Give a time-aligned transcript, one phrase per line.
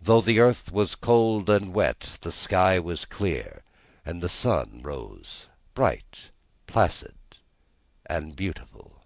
[0.00, 3.64] Though the earth was cold and wet, the sky was clear,
[4.02, 6.30] and the sun rose bright,
[6.66, 7.18] placid,
[8.06, 9.04] and beautiful.